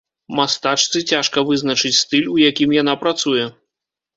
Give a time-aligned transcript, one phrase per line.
[0.37, 3.45] Мастачцы цяжка вызначыць стыль, у якім яна працуе.